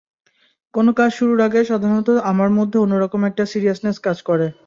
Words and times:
কোনো 0.73 0.91
কাজ 0.95 1.11
শুরুর 1.17 1.39
আগে 1.47 1.59
সাধারণত 1.63 2.09
আমার 2.31 2.49
মধ্যে 2.57 2.77
অন্যরকম 2.79 3.21
একটা 3.29 3.43
সিরিয়াসনেস 3.51 3.97
কাজ 4.05 4.17
করে। 4.29 4.47